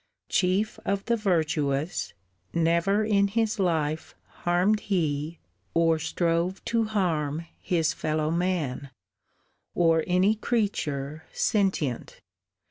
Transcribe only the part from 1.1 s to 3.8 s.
virtuous, never in his